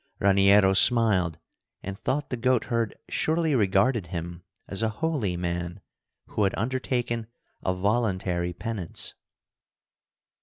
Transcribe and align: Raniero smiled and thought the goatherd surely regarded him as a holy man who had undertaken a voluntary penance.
Raniero 0.19 0.73
smiled 0.73 1.37
and 1.83 1.95
thought 1.95 2.31
the 2.31 2.35
goatherd 2.35 2.95
surely 3.07 3.53
regarded 3.53 4.07
him 4.07 4.43
as 4.67 4.81
a 4.81 4.89
holy 4.89 5.37
man 5.37 5.79
who 6.29 6.43
had 6.43 6.57
undertaken 6.57 7.27
a 7.63 7.75
voluntary 7.75 8.51
penance. 8.51 9.13